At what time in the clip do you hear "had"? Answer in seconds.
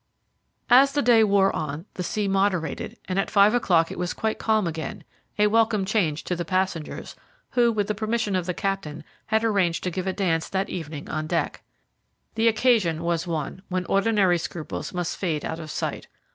9.27-9.43